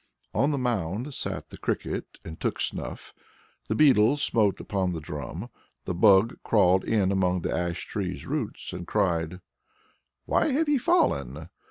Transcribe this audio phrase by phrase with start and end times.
[0.33, 3.13] On the mound sat the Cricket and took snuff.
[3.67, 5.51] The Beetle smote upon the drum.
[5.85, 9.41] The Bug crawled in among the ash tree's roots, and cried:
[10.25, 11.49] "Why have ye fallen?